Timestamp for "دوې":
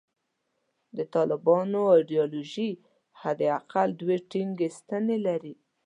4.01-4.17